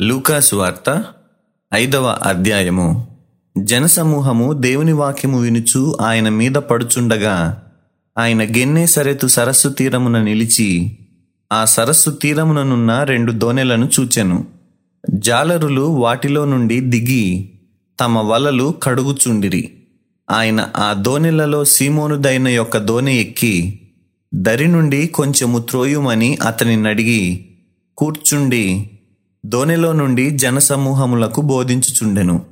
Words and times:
లూకాసు 0.00 0.56
వార్త 0.56 1.04
ఐదవ 1.74 2.06
అధ్యాయము. 2.22 3.06
జనసమూహము 3.58 4.52
దేవుని 4.52 4.92
వాక్యము 4.92 5.40
వినుచు 5.40 5.96
ఆయన 6.00 6.28
మీద 6.28 6.52
పడుచుండగా 6.52 7.62
ఆయన 8.18 8.44
గెన్నే 8.44 8.86
సరెతు 8.86 9.26
సరస్సు 9.26 9.68
తీరమున 9.68 10.22
నిలిచి 10.22 10.98
ఆ 11.52 11.64
సరస్సు 11.64 12.10
తీరముననున్న 12.10 13.02
రెండు 13.02 13.32
దోణెలను 13.32 13.88
చూచెను. 14.00 14.46
జాలరులు 15.10 15.82
వాటిలో 15.82 16.44
నుండి 16.44 16.80
దిగి 16.80 17.50
తమ 18.00 18.18
వలలు 18.18 18.74
కడుగుచుండిరి. 18.82 19.72
ఆయన 20.30 20.68
ఆ 20.76 20.92
దోణెలలో 20.92 21.64
సీమోనుదైన 21.64 22.48
యొక్క 22.48 22.78
దోణె 22.78 23.14
ఎక్కి 23.14 23.80
దరి 24.34 24.68
నుండి 24.68 25.06
కొంచెము 25.06 25.58
త్రోయుమని 25.58 26.38
అతని 26.46 26.88
అడిగి 26.88 27.46
కూర్చుండి 27.98 28.90
దోణెలో 29.48 29.92
నుండి 29.92 30.30
జనసమూహములకు 30.30 31.40
బోధించుచుండెను. 31.40 32.42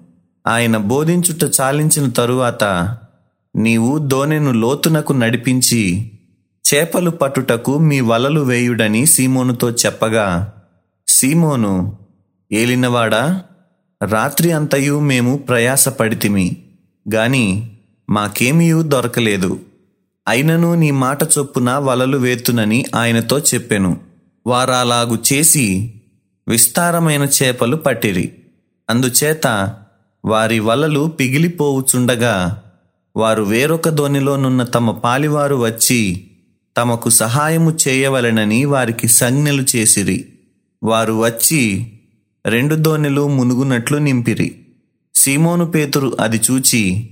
ఆయన 0.46 0.76
బోధించుట 0.76 1.52
చాలించిన 1.60 2.08
తరువాత 2.08 2.64
నీవు 3.56 3.98
దోణెను 3.98 4.52
లోతునకు 4.52 5.12
నడిపించి 5.12 6.10
చేపలు 6.74 7.10
పట్టుటకు 7.10 7.78
మీ 7.78 8.00
వలలు 8.00 8.40
వేయుడని 8.40 9.06
సీమోనుతో 9.06 9.70
చెప్పగా 9.70 10.52
సీమోను 11.08 11.98
ఏలినవాడా? 12.52 13.42
రాత్రి 14.10 14.52
అంతయు 14.52 15.00
మేము 15.00 15.36
ప్రయాసపడితిమి 15.36 16.56
గాని 17.14 17.70
మాకేమీయూ 18.10 18.82
దొరకలేదు. 18.82 19.58
అయినను 20.28 20.74
నీ 20.74 20.90
మాట 20.90 21.22
చొప్పున 21.22 21.72
వలలు 21.72 22.18
వేతునని 22.18 22.84
ఆయనతో 22.94 23.38
చెప్పెను. 23.38 23.96
వారాలాగు 24.46 25.18
చేసి 25.32 25.94
విస్తారమైన 26.48 27.22
చేపలు 27.22 27.76
పట్టిరి. 27.76 28.32
అందుచేత 28.90 29.74
వారి 30.24 30.58
వలలు 30.58 31.06
పిగిలిపోవుచుండగా 31.20 32.62
వారు 33.16 33.42
వేరొక 33.42 33.88
దోనిలోనున్న 33.88 34.62
తమ 34.62 34.90
పాలివారు 34.90 35.56
వచ్చి 35.56 36.26
తమకు 36.76 37.10
సహాయము 37.10 37.76
చేయవలెనని 37.88 38.64
వారికి 38.64 39.08
సంజ్ఞలు 39.08 39.64
చేసిరి. 39.76 40.32
వారు 40.82 41.12
వచ్చి 41.12 41.92
రెండు 42.46 42.74
దోణెలు 42.74 43.28
మునుగునట్లు 43.28 43.98
నింపిరి. 43.98 44.66
సీమోను 45.14 45.66
పేతురు 45.66 46.16
అది 46.20 46.40
చూచి 46.50 47.10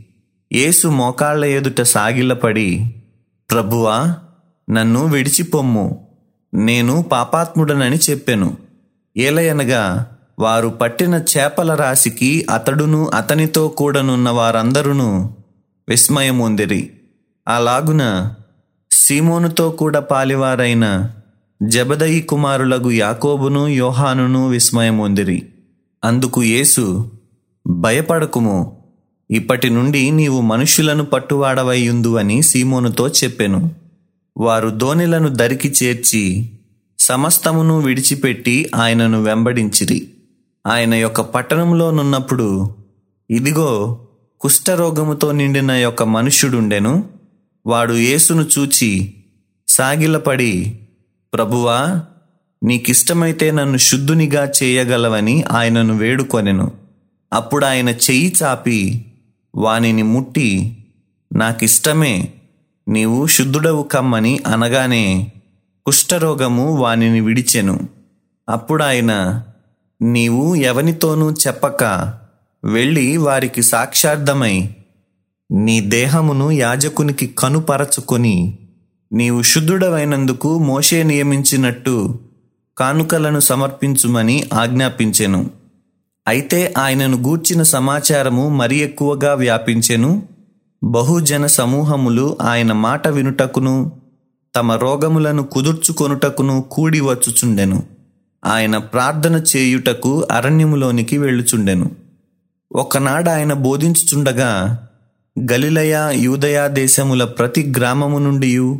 యేసు 0.53 0.89
మోకాళ్ళ 0.89 1.45
ఎదుట 1.45 1.81
సాగిలపడి 1.81 2.95
ప్రభువా 3.51 4.17
నన్ను 4.71 5.07
విడిచిపొమ్ము. 5.07 6.07
నేను 6.55 7.03
పాపాత్ముడనని 7.03 7.97
చెప్పెను. 8.11 8.57
ఏలయనగా 9.17 10.07
వారు 10.39 10.69
పట్టిన 10.69 11.15
చేపల 11.15 11.75
రాశికి 11.75 12.47
అతడును 12.51 13.11
అతనితో 13.15 13.69
కూడనున్న 13.69 14.31
వారందరూ 14.31 14.93
విస్మయముందిరి. 15.89 16.91
అలాగున 17.49 18.35
సీమోనుతో 18.91 19.71
కూడా 19.71 20.01
పాలివారైన 20.01 21.11
జబదయి 21.63 22.21
కుమారులగు 22.21 22.91
యాకోబును 22.91 23.69
యోహానును 23.69 24.49
విస్మయమొందిరి. 24.49 25.47
అందుకు 26.05 26.43
యేసు 26.43 27.11
భయపడకుము. 27.67 28.83
ఇప్పటి 29.31 29.71
నుండి 29.71 30.11
నీవు 30.11 30.41
మనుష్యులను 30.41 31.05
పట్టువాడవయ్యుందు 31.05 32.17
అని 32.17 32.43
సీమోనుతో 32.43 33.09
చెప్పెను. 33.09 33.71
వారు 34.37 34.69
దోణిలను 34.69 35.29
దరికి 35.29 35.73
చేర్చి 35.83 36.51
సమస్తమును 37.03 37.81
విడిచిపెట్టి 37.81 38.71
ఆయనను 38.75 39.23
వెంబడించిరి. 39.23 40.09
ఆయన 40.67 40.95
యొక్క 40.95 41.21
పట్టణంలోనున్నప్పుడు 41.21 42.75
ఇదిగో 43.31 43.99
కుష్ఠరోగముతో 44.41 45.33
నిండిన 45.33 45.71
యొక్క 45.71 46.03
మనుష్యుడుండెను. 46.03 47.05
వాడు 47.67 47.93
యేసును 47.93 48.47
చూచి 48.59 49.15
సాగిలపడి 49.69 50.79
ప్రభువా 51.35 52.03
నీకిష్టమైతే 52.65 53.51
నన్ను 53.51 53.77
శుద్ధునిగా 53.77 54.53
చేయగలవని 54.63 55.43
ఆయనను 55.43 55.97
వేడుకొనెను. 55.97 56.73
అప్పుడు 57.33 57.67
ఆయన 57.67 57.89
చెయ్యి 57.89 58.35
చాపి 58.43 59.05
వానిని 59.55 60.03
ముట్టి 60.03 60.77
నాకిష్టమే 61.33 62.29
నీవు 62.89 63.27
శుద్ధుడవు 63.27 63.83
కమ్మని 63.83 64.41
అనగానే 64.47 65.33
కుష్ఠరోగము 65.87 66.77
వానిని 66.77 67.21
విడిచెను. 67.21 67.81
అప్పుడాయన 68.49 69.43
నీవు 70.03 70.55
ఎవనితోనూ 70.55 71.33
చెప్పక 71.33 71.85
వెళ్ళి 72.65 73.17
వారికి 73.17 73.63
సాక్షార్థమై 73.63 74.71
నీ 75.53 75.81
దేహమును 75.81 76.51
యాజకునికి 76.51 77.27
కనుపరచుకొని 77.27 78.59
నీవు 79.13 79.43
శుద్ధుడవైనందుకు 79.43 80.59
మోషే 80.59 81.03
నియమించినట్టు 81.03 82.21
కానుకలను 82.79 83.41
సమర్పించుమని 83.41 84.49
ఆజ్ఞాపించెను. 84.55 85.51
అయితే 86.29 86.75
ఆయనను 86.79 87.17
గూర్చిన 87.17 87.63
సమాచారము 87.63 88.49
మరి 88.49 88.77
ఎక్కువగా 88.77 89.35
వ్యాపించెను. 89.35 90.23
బహుజన 90.85 91.47
సమూహములు 91.47 92.37
ఆయన 92.41 92.73
మాట 92.73 93.09
వినుటకును 93.09 94.02
తమ 94.55 94.73
రోగములను 94.73 95.43
కుదుర్చుకొనుటకును 95.43 96.65
కూడి 96.71 97.01
వచ్చుచుండెను. 97.01 97.83
ఆయన 98.45 98.77
ప్రార్థన 98.79 99.43
చేయుటకు 99.57 100.27
అరణ్యములోనికి 100.31 101.19
వెళ్ళుచుండెను. 101.19 101.91
ఒకనాడు 102.73 103.31
ఆయన 103.31 103.53
బోధించుచుండగా 103.53 104.79
గలిలయ 105.53 106.11
యూదయా 106.13 106.67
దేశముల 106.67 107.25
ప్రతి 107.25 107.73
గ్రామము 107.77 108.19
నుండి 108.19 108.79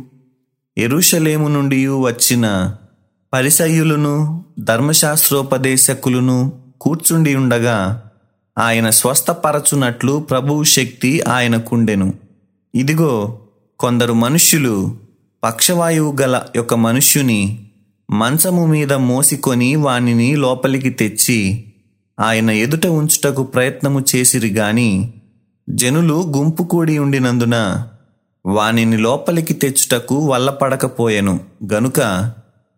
ఎరుషలేము 0.77 1.47
నుండి 1.47 1.87
వచ్చిన 1.87 2.75
పరిసయ్యులను 3.33 4.45
ధర్మశాస్త్రోపదేశకులను 4.59 6.53
కూర్చుండి 6.81 7.35
ఉండగా 7.35 8.03
ఆయన 8.57 8.89
స్వస్థపరచునట్లు 8.89 10.19
ప్రభువు 10.19 10.63
శక్తి 10.63 11.21
ఆయనకుండెను. 11.21 12.13
ఇదిగో 12.75 13.39
కొందరు 13.79 14.13
మనుష్యులు 14.13 15.02
పక్షవాయువు 15.43 16.21
గల 16.21 16.41
ఒక 16.59 16.73
మనుష్యుని 16.73 17.69
మంచము 18.11 18.65
మీద 18.65 18.93
మోసికొని 18.93 19.75
వానిని 19.75 20.35
లోపలికి 20.35 20.89
తెచ్చి 20.89 21.63
ఆయన 22.19 22.49
ఎదుట 22.49 22.87
ఉంచుటకు 22.87 23.43
ప్రయత్నము 23.43 24.05
చేసిరి 24.15 24.53
గాని 24.53 25.13
జనులు 25.69 26.33
గుంపు 26.37 26.63
కూడి 26.63 26.97
ఉండినందున 26.97 27.83
వానిని 28.45 28.97
లోపలికి 28.97 29.53
తెచ్చుటకు 29.53 30.15
వల్లపడకపోయెను. 30.15 31.39
గనుక 31.73 32.31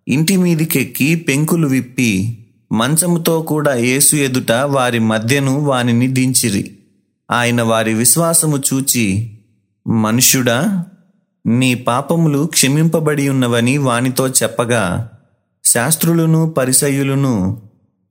ఇంటి 0.07 0.37
మీదికెక్కి 0.37 1.15
పెంకులు 1.15 1.67
విప్పి 1.67 2.37
మంచముతో 2.71 3.41
కూడా 3.41 3.73
యేసు 3.73 4.15
ఎదుట 4.15 4.51
వారి 4.51 4.99
మధ్యను 4.99 5.59
వానిని 5.59 6.07
దించిరి. 6.07 6.71
ఆయన 7.31 7.61
వారి 7.61 7.93
విశ్వాసము 7.93 8.57
చూచి 8.57 9.31
మనుష్యుడా 9.87 10.85
నీ 11.45 11.75
పాపములు 11.75 12.45
క్షమింపబడి 12.45 13.29
ఉన్నవని 13.29 13.78
వానితో 13.78 14.28
చెప్పగా 14.28 15.09
శాస్త్రులను 15.66 16.50
పరిసయులను 16.50 17.61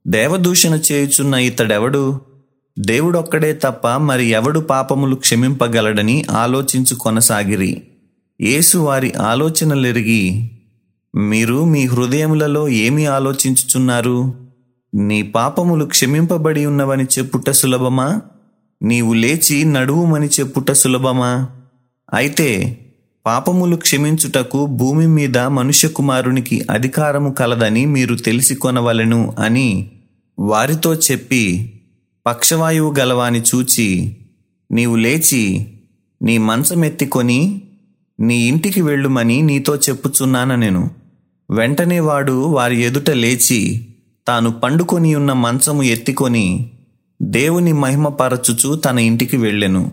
దేవదూషణ 0.07 0.79
చేయుచున్న 0.91 1.35
ఇతడెవడు? 1.35 2.21
దేవుడొక్కడే 2.79 3.53
తప్ప 3.53 3.87
మరి 3.87 4.25
ఎవడు 4.25 4.59
పాపములు 4.59 5.15
క్షమింపగలడని 5.15 6.25
ఆలోచించు 6.31 6.95
కొనసాగిరి. 6.95 7.81
యేసు 8.41 8.77
వారి 8.77 9.13
ఆలోచనలెరిగి 9.13 10.51
మీరు 11.15 11.65
మీ 11.65 11.85
హృదయములలో 11.85 12.69
ఏమి 12.69 13.05
ఆలోచించుచున్నారు? 13.05 14.33
నీ 14.95 15.21
పాపములు 15.21 15.85
క్షమింపబడి 15.85 16.65
ఉన్నవని 16.65 17.03
చెప్పుట 17.03 17.49
సులభమా? 17.49 18.21
నీవు 18.83 19.13
లేచి 19.13 19.63
నడువుమని 19.63 20.27
చెప్పుట 20.27 20.71
సులభమా? 20.71 21.47
అయితే 22.13 22.77
పాపములు 23.25 23.75
క్షమించుటకు 23.75 24.65
భూమి 24.65 25.07
మీద 25.07 25.37
మనుష్య 25.37 25.87
కుమారునికి 25.87 26.65
అధికారము 26.69 27.31
కలదని 27.31 27.85
మీరు 27.85 28.15
తెలిసి 28.15 28.55
కొనవలెను 28.55 29.33
అని 29.39 29.91
వారితో 30.39 30.95
చెప్పి 30.95 31.71
పక్షవాయువు 32.25 32.93
గలవాని 32.99 33.41
చూచి 33.41 34.17
నీవు 34.71 34.95
లేచి 34.95 35.67
నీ 36.21 36.37
మంచమెత్తికొని 36.37 37.61
నీ 38.19 38.35
ఇంటికి 38.35 38.81
వెళ్ళుమని 38.81 39.41
నీతో 39.41 39.75
చెప్పుచున్నాను 39.75 40.55
నేను 40.55 40.89
వెంటనే 41.51 41.99
వాడు 41.99 42.31
వారి 42.31 42.81
ఎదుట 42.81 43.09
లేచి 43.09 43.87
తాను 44.27 44.51
పండుకొని 44.51 45.15
ఉన్న 45.15 45.33
మంచము 45.33 45.83
ఎత్తికొని 45.83 46.71
దేవుని 47.21 47.73
మహిమపరచుచు 47.73 48.75
తన 48.75 48.99
ఇంటికి 48.99 49.37
వెళ్ళెను. 49.37 49.91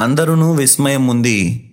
అందరూ 0.00 0.52
విస్మయం 0.52 1.06
ఉంది 1.06 1.68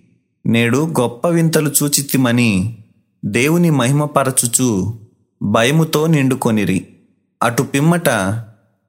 నేడు 0.50 0.94
గొప్ప 1.00 1.28
వింతలు 1.28 1.72
చూచితిమని 1.82 2.78
దేవుని 3.24 3.70
మహిమపరచుచు 3.70 4.98
భయముతో 5.42 6.06
నిండుకొనిరి. 6.06 6.86
అటు 7.42 7.62
పిమ్మట 7.62 8.08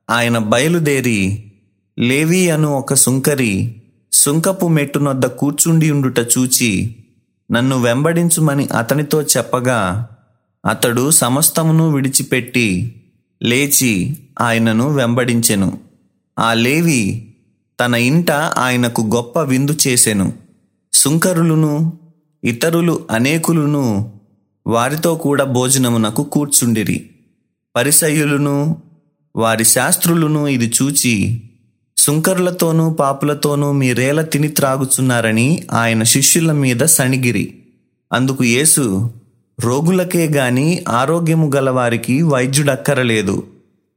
ఆయన 0.09 0.37
బయలుదేరి 0.37 1.51
లేవి 1.99 2.49
అను 2.49 2.67
ఒక 2.67 2.93
సుంకరి 2.93 3.81
సుంకపు 4.11 4.67
మెట్టునొద్ద 4.67 5.25
కూర్చుండి 5.25 5.91
ఉండుట 5.91 6.19
చూచి 6.19 6.95
నన్ను 7.51 7.81
వెంబడించుమని 7.81 8.67
అతనితో 8.77 9.21
చెప్పగా 9.21 10.07
అతడు 10.69 11.11
సమస్తమును 11.11 11.91
విడిచిపెట్టి 11.91 13.01
లేచి 13.43 14.17
ఆయనను 14.41 14.93
వెంబడించెను. 14.93 15.79
ఆ 16.39 16.53
లేవి 16.53 17.33
తన 17.79 17.95
ఇంట 17.95 18.31
ఆయనకు 18.31 19.01
గొప్ప 19.01 19.39
విందు 19.41 19.77
చేసెను. 19.87 20.40
సుంకరులును 21.01 21.93
ఇతరులు 22.43 23.05
అనేకులును 23.11 24.13
వారితో 24.67 25.15
కూడా 25.15 25.43
భోజనమునకు 25.43 26.23
కూర్చుండిరి. 26.23 27.09
పరిసయ్యులను 27.75 28.77
వారి 29.35 29.65
శాస్త్రులను 29.65 30.47
ఇది 30.47 30.71
చూచి 30.81 31.41
సుంకరులతోనూ 31.97 32.89
పాపులతోనూ 32.89 33.71
మీరేల 33.71 34.21
తిని 34.21 34.47
త్రాగుచున్నారని 34.47 35.63
ఆయన 35.71 36.03
శిష్యుల 36.03 36.51
మీద 36.51 36.79
సణిగిరి. 36.79 37.57
అందుకు 38.13 38.43
యేసు 38.43 39.11
రోగులకే 39.59 40.25
గాని 40.25 40.83
ఆరోగ్యము 40.89 41.51
గలవారికి 41.55 42.21
వైద్యుడక్కరలేదు. 42.21 43.43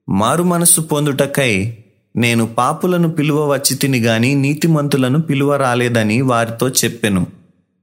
మారు 0.09 0.43
మనస్సు 0.43 0.81
పొందుటకై 0.81 1.79
నేను 2.17 2.47
పాపులను 2.47 3.11
పిలువ 3.11 3.53
వచ్చి 3.53 3.77
తిని 3.77 3.99
గాని 3.99 4.35
నీతిమంతులను 4.35 5.21
పిలువ 5.21 5.57
రాలేదని 5.57 6.21
వారితో 6.21 6.69
చెప్పెను. 6.69 7.27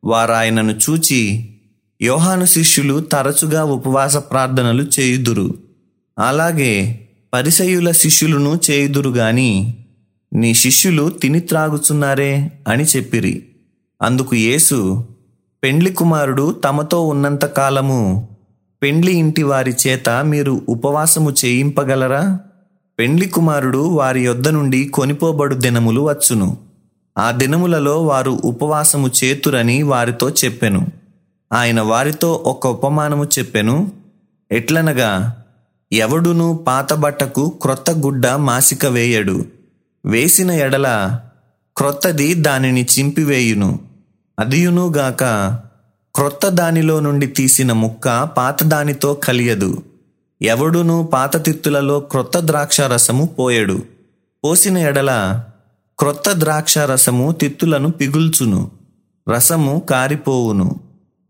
వారాయనను 0.04 0.72
చూచి 0.72 1.50
యోహాను 2.02 2.46
శిష్యులు 2.46 3.00
తరచుగా 3.00 3.64
ఉపవాస 3.64 4.18
ప్రార్థనలు 4.18 4.84
చేయుదురు. 5.00 5.54
అలాగే 6.20 7.08
పరిసయుల 7.34 7.92
శిష్యులను 7.92 8.60
చేయుదురు 8.72 9.10
గాని 9.10 9.78
నీ 10.34 10.54
శిష్యులు 10.54 11.10
తిని 11.10 11.40
త్రాగుచున్నారే 11.40 12.52
అని 12.68 12.84
చెప్పిరి. 12.84 13.46
అందుకు 14.02 14.36
యేసు 14.36 15.06
పెండ్లి 15.64 15.94
కుమారుడు 15.94 16.52
తమతో 16.52 17.08
ఉన్నంత 17.08 17.46
కాలము 17.46 18.30
పెండ్లి 18.84 19.14
ఇంటి 19.14 19.44
వారి 19.44 19.76
చేత 19.88 20.10
మీరు 20.10 20.62
ఉపవాసము 20.70 21.36
చేయింపగలరా? 21.46 22.40
పెండ్లి 23.02 23.28
కుమారుడు 23.28 23.78
వారి 23.78 24.26
యొద్ద 24.26 24.48
నుండి 24.48 24.86
కొనిపోబడు 24.86 25.56
దినములు 25.56 26.02
వచ్చును. 26.02 26.58
ఆ 27.18 27.32
దినములలో 27.32 28.06
వారు 28.06 28.42
ఉపవాసము 28.44 29.12
చేతురని 29.24 29.84
వారితో 29.84 30.30
చెప్పెను. 30.30 30.88
ఆయన 31.54 31.82
వారితో 31.82 32.34
ఒక 32.34 32.68
ఉపమానము 32.68 33.26
చెప్పెను. 33.26 33.92
ఎట్లనగా 34.52 35.44
ఎవడును 35.92 36.66
పాత 36.68 36.94
బట్టకు 36.94 37.50
క్రొత్త 37.50 37.92
గుడ్డ 37.92 38.28
మాసిక 38.28 38.86
వేయడు. 38.86 39.46
వేసిన 40.06 40.52
ఎడల 40.52 41.20
క్రొత్తది 41.78 42.34
దానిని 42.34 42.88
చింపివేయును. 43.00 43.80
అదియునుగాక 44.40 45.24
క్రొత్త 46.16 46.48
దానిలో 46.48 47.00
నుండి 47.00 47.28
తీసిన 47.28 47.72
ముక్క 47.72 48.24
పాత 48.24 48.64
దానితో 48.64 49.14
కలియదు. 49.14 49.84
ఎవడును 50.42 51.04
పాతతిత్తులలో 51.04 52.00
క్రొత్త 52.00 52.40
ద్రాక్ష 52.40 52.82
రసము 52.82 53.26
పోయడు. 53.26 53.84
పోసిన 54.44 54.78
ఎడల 54.78 55.44
క్రొత్త 56.00 56.32
ద్రాక్ష 56.32 56.78
రసము 56.78 57.32
తిత్తులను 57.32 57.92
పిగుల్చును. 57.92 58.72
రసము 59.36 59.82
కారిపోవును. 59.90 60.80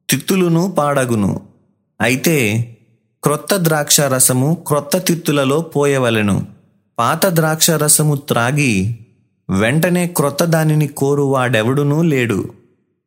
తిత్తులును 0.10 0.72
పాడగును. 0.72 1.42
అయితే 2.02 2.68
క్రొత్త 3.24 3.56
ద్రాక్ష 3.56 4.02
రసము 4.02 4.64
క్రొత్త 4.68 4.98
తిత్తులలో 4.98 5.62
పోయవలెను. 5.62 6.46
పాత 7.00 7.26
ద్రాక్షారసము 7.26 8.16
త్రాగి 8.16 9.00
వెంటనే 9.50 10.08
క్రొత్త 10.08 10.44
దానిని 10.44 10.88
కోరు 10.88 11.22
వాడెవడునూ 11.22 12.02
లేడు. 12.02 12.50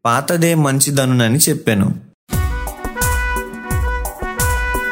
పాతదే 0.05 0.55
మంచిదనునని 0.55 1.39
చెప్పెను. 1.39 2.14